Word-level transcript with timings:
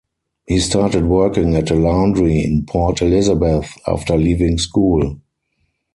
He 0.47 0.59
started 0.59 1.03
working 1.05 1.53
at 1.53 1.69
a 1.69 1.75
laundry 1.75 2.43
in 2.43 2.65
Port 2.65 3.03
Elizabeth 3.03 3.71
after 3.85 4.17
leaving 4.17 4.57
school. 4.57 5.19